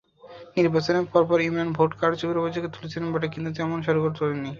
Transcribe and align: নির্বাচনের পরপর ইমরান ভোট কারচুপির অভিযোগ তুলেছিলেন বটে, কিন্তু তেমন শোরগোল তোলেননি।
নির্বাচনের 0.57 1.05
পরপর 1.13 1.39
ইমরান 1.47 1.69
ভোট 1.77 1.91
কারচুপির 2.01 2.41
অভিযোগ 2.41 2.63
তুলেছিলেন 2.75 3.07
বটে, 3.13 3.27
কিন্তু 3.33 3.49
তেমন 3.57 3.77
শোরগোল 3.85 4.11
তোলেননি। 4.19 4.49